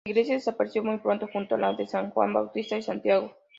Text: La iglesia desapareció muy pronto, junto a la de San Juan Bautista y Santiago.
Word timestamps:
La 0.07 0.13
iglesia 0.13 0.33
desapareció 0.33 0.83
muy 0.83 0.97
pronto, 0.97 1.27
junto 1.31 1.53
a 1.53 1.57
la 1.59 1.73
de 1.73 1.85
San 1.85 2.09
Juan 2.09 2.33
Bautista 2.33 2.75
y 2.75 2.81
Santiago. 2.81 3.35